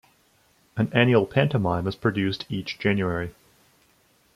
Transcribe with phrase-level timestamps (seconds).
[0.77, 3.35] An annual pantomime is produced each January.